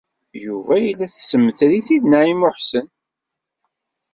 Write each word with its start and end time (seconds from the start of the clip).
Yuba 0.45 0.73
yella 0.85 1.05
tessemter-it-id 1.13 2.03
Naɛima 2.07 2.47
u 2.49 2.51
Ḥsen. 2.57 2.87